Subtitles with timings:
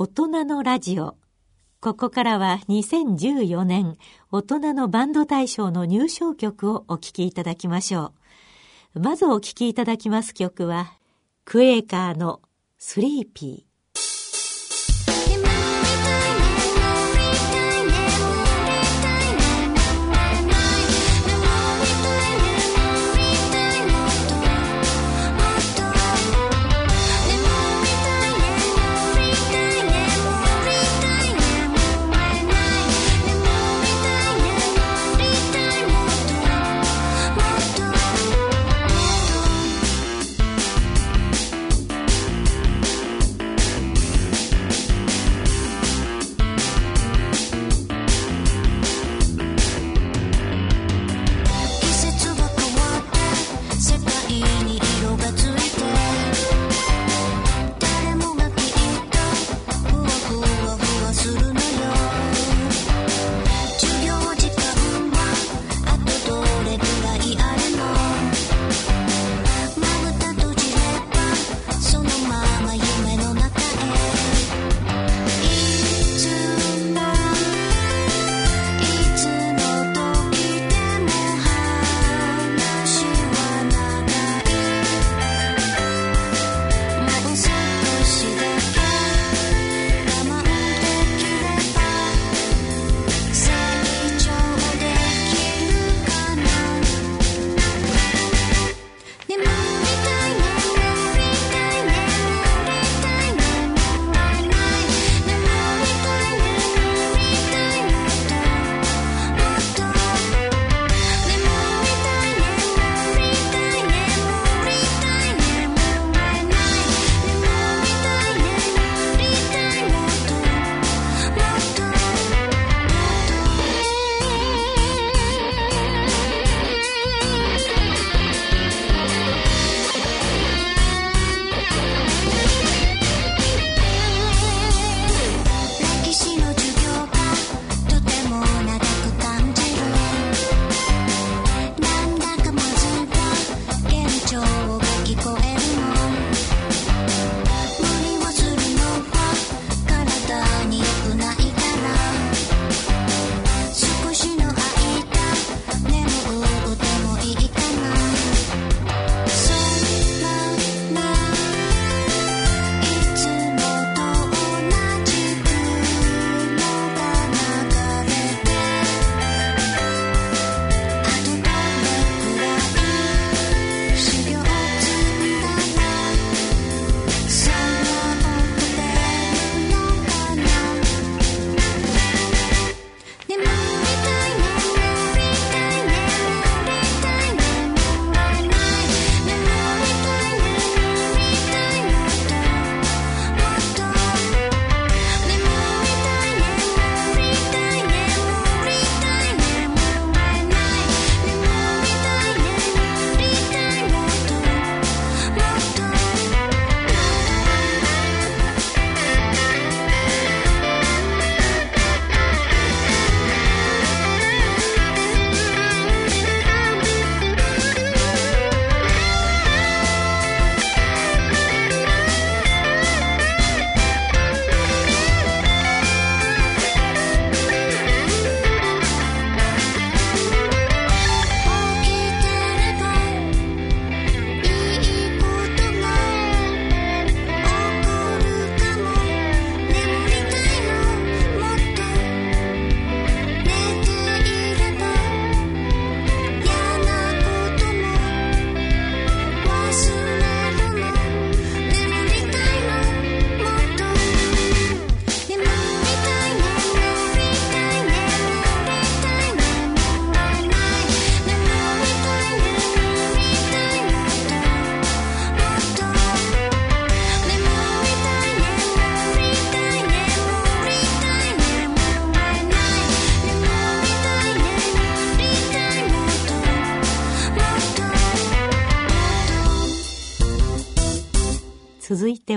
[0.00, 1.16] 大人のラジオ。
[1.80, 3.98] ここからは2014年
[4.30, 8.12] 大人のバンド大賞の入賞曲をお聴きいただきましょ
[8.94, 9.00] う。
[9.00, 10.92] まずお聴きいただきます曲は、
[11.44, 12.42] クエーカーの
[12.78, 13.67] スリーピー。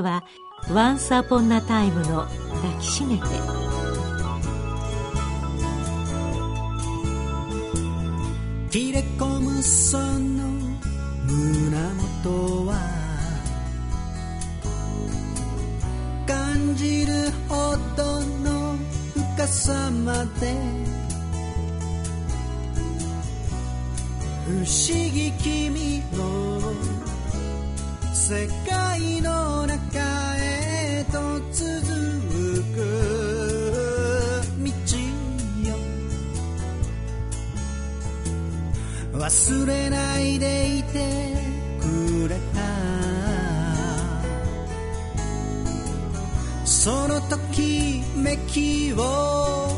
[0.01, 0.24] では
[0.69, 2.25] 「Once Upon a Time」の
[2.62, 3.21] 「抱きしめて」
[8.71, 10.07] 「切れ込むその
[11.25, 12.80] 胸元は」
[16.25, 18.75] 「感じるほどの
[19.36, 20.56] 深さまで」
[24.47, 24.71] 不思
[25.13, 26.21] 議君を
[28.31, 30.00] 世界の中
[30.38, 31.19] へと
[31.51, 32.80] 続く。
[34.63, 34.72] 道
[35.68, 35.75] よ
[39.12, 41.36] 忘れないでいて
[41.81, 42.62] くれた。
[46.63, 49.70] そのときめきを。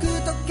[0.00, 0.49] 哥。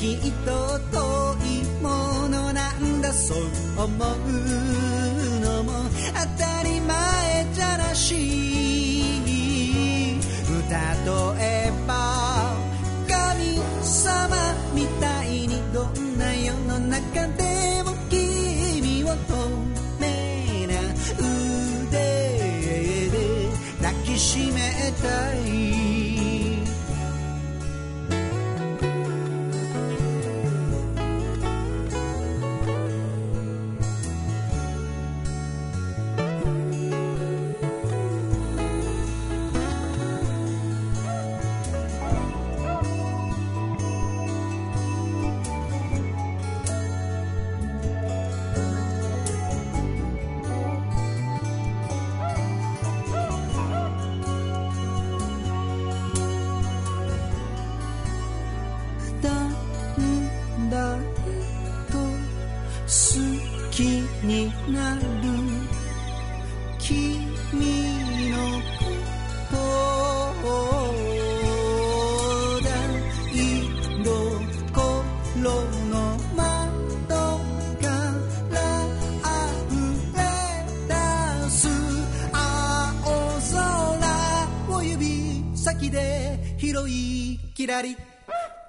[0.00, 3.38] きっと遠いものなんだそう
[3.76, 4.57] 思う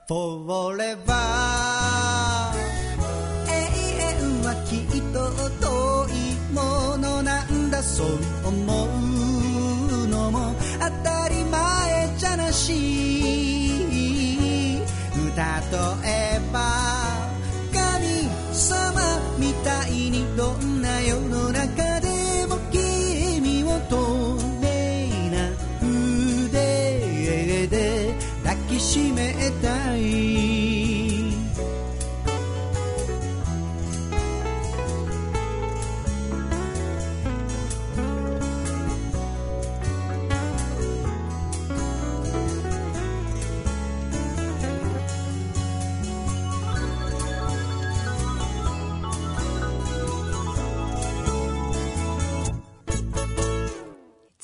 [0.10, 0.18] 永遠
[4.42, 5.30] はきっと
[5.62, 8.08] 遠いものなんだそう
[8.44, 12.70] 思うのも当たり前じゃなし。
[15.36, 15.46] 例
[16.06, 16.99] えば。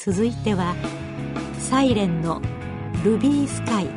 [0.06, 0.76] 続いては
[1.58, 2.40] サイレンの
[3.04, 3.88] 「ルビースカイ」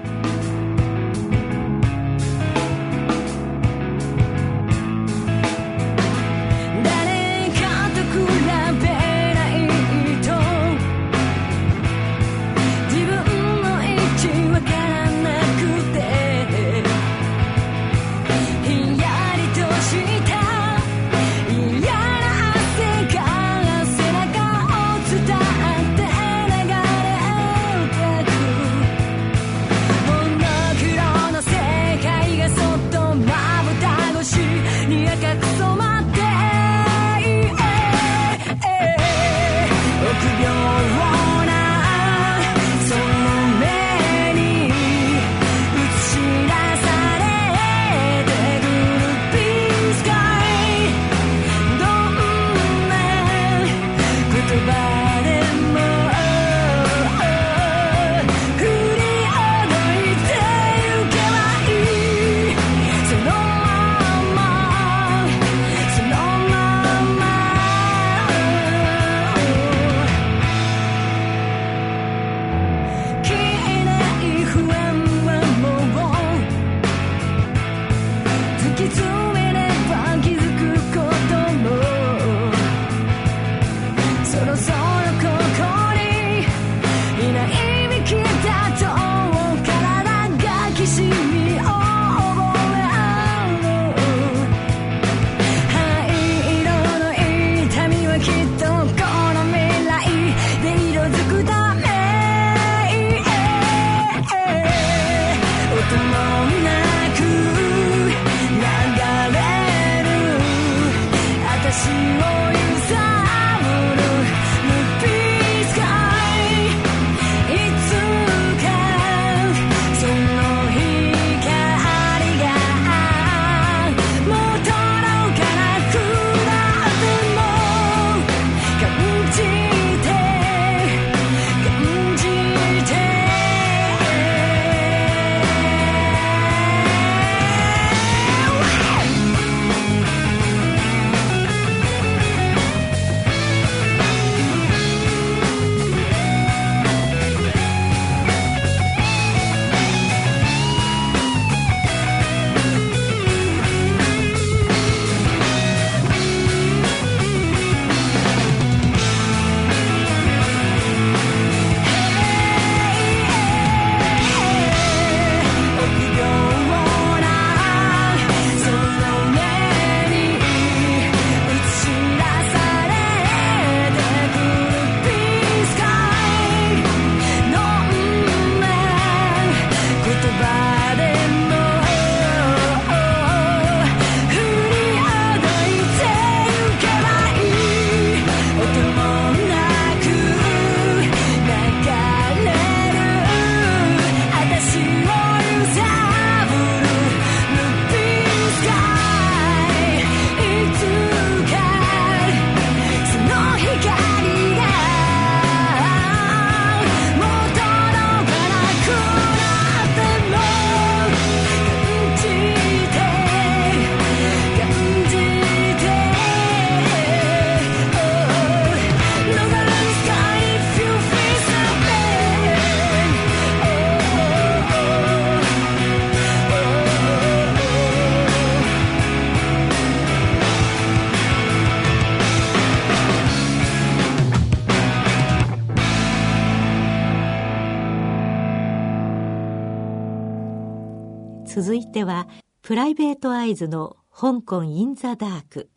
[242.69, 245.71] プライベートアイズの香港インザダーク。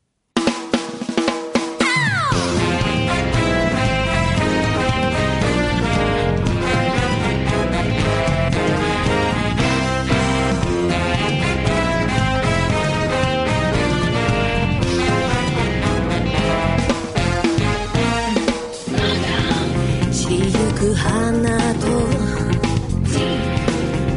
[20.94, 21.88] 花と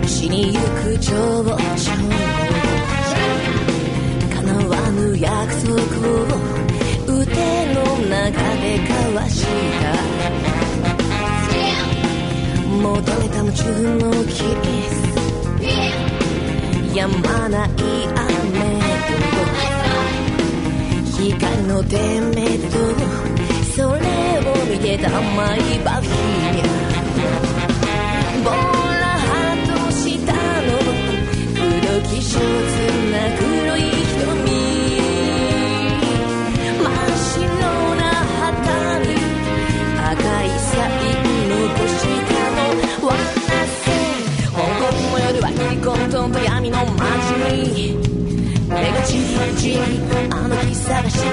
[0.08, 1.53] 死にゆく蝶
[5.24, 5.76] 約束を
[7.08, 7.24] 腕
[7.72, 9.36] の中で交わし
[9.80, 9.84] た。
[12.68, 13.62] 戻れた夢中
[13.98, 14.30] のキ
[14.92, 14.94] ス
[16.94, 17.78] やまない雨
[19.00, 19.12] と
[21.22, 22.76] 光のてめえと
[23.74, 24.04] それ
[24.40, 26.12] を見てた甘いバフィ
[28.44, 28.54] ボラ
[29.24, 29.56] ハ
[29.88, 30.68] トしたの。
[31.54, 32.40] 不動気象つ
[33.10, 33.53] なく
[49.64, 49.72] し
[50.30, 51.30] あの日探してる。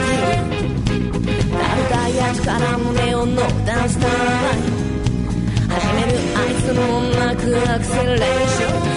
[1.52, 4.12] 誰だやつからもネオンのダンスタイ
[5.68, 8.92] 始めるあいつもなくアクセレーション。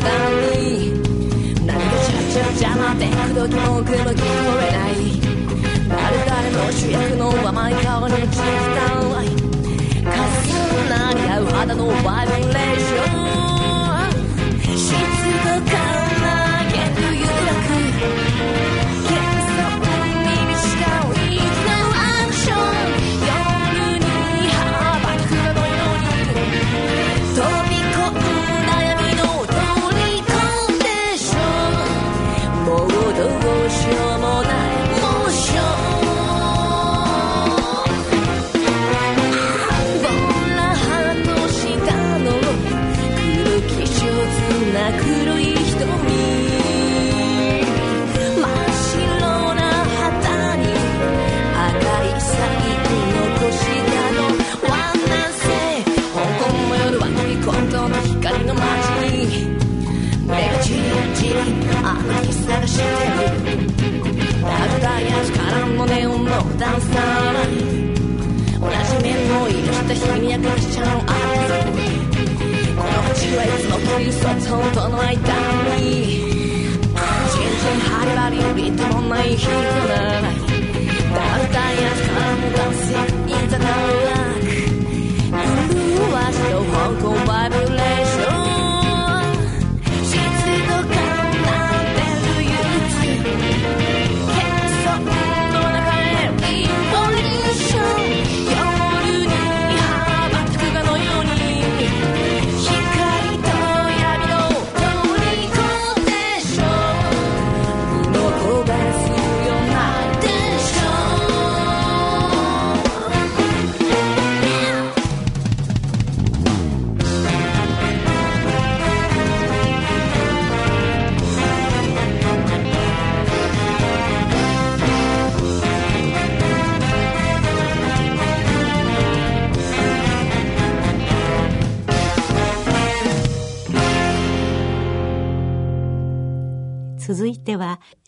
[0.00, 0.92] たの
[1.66, 3.10] 何かちゃっちゃ邪魔で。
[3.30, 4.24] 口説き文句も聞こ
[4.60, 4.92] えない
[5.88, 8.42] 誰々の主役の甘い顔に聞きた
[9.22, 9.26] い
[10.04, 13.19] かすなり合う肌のバイブレーション
[44.98, 45.49] 黒い
[74.06, 75.10] 寄添ったの間
[75.76, 75.84] に
[77.32, 80.39] 全然晴れ張りよりともない日々なら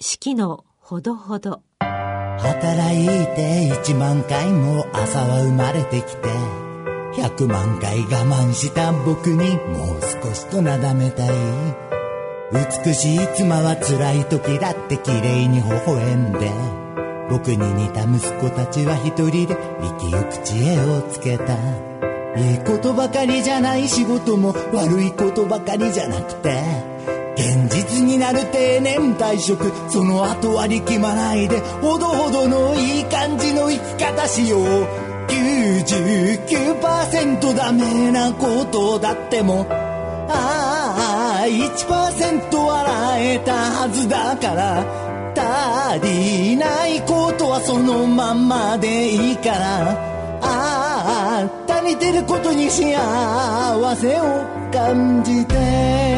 [0.05, 1.63] 四季のほどほど。
[1.79, 6.29] 働いて1万回も朝は生まれてきて
[7.15, 11.31] 100万回我慢した僕にもう少しとなだめたい。
[12.85, 16.51] 美しい妻は辛い時だって綺麗に微笑んで
[17.31, 21.57] 僕に似た息子たちは一人で生きゆく知恵をつけた。
[22.37, 26.92] いいことばかりじゃない仕事も悪いことばかりじゃなくて
[27.37, 29.71] 現実になる定年退職。
[29.91, 34.87] その後は力まないでほどほどのいい感じの生き方しよう。
[35.29, 39.67] 99%ダメなことだっても。
[40.29, 44.85] ああ1%笑えたはずだから。
[45.35, 49.97] 足りないことはそのままでいいから。
[50.43, 52.93] ああ足りてることに幸
[53.97, 56.12] せを感じて。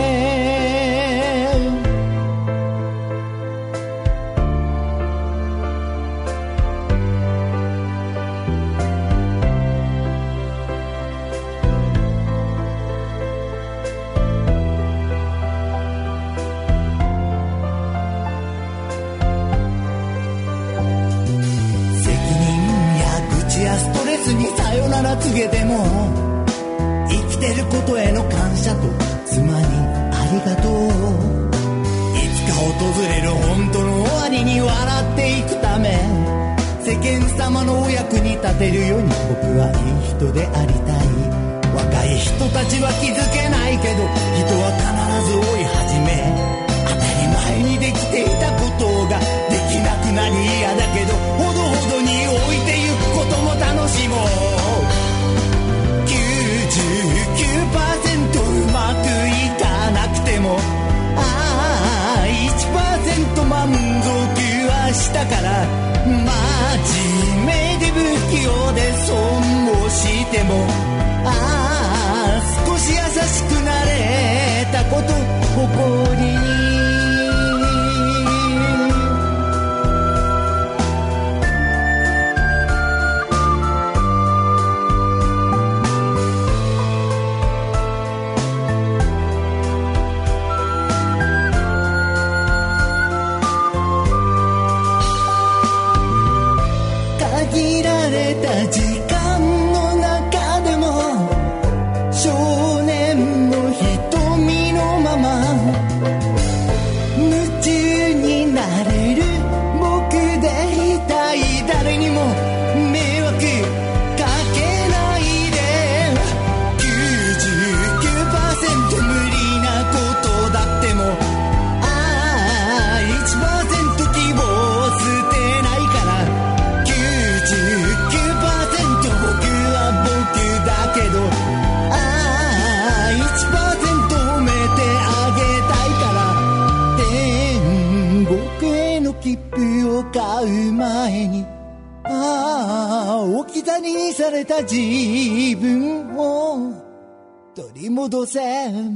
[148.41, 148.94] り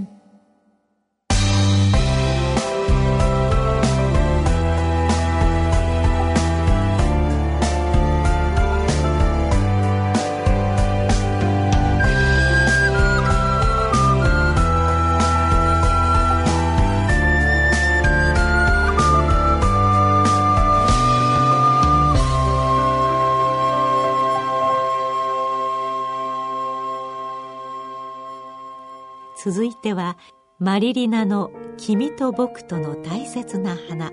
[29.51, 30.19] 続いては
[30.59, 34.11] マリリナの「君と僕との大切な花」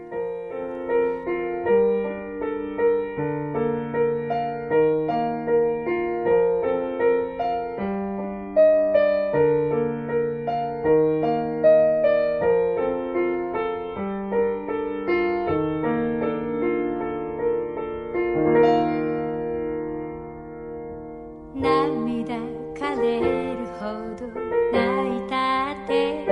[21.56, 22.36] 涙
[22.78, 23.86] 枯れるほ
[24.20, 24.28] ど
[24.74, 26.26] 泣いたって。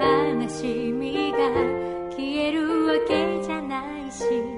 [0.00, 1.38] 悲しみが
[2.10, 4.53] 消えるわけじゃないし。